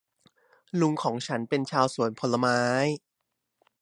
[0.79, 2.59] ลุงของฉันเป็นชาวสวนผลไม้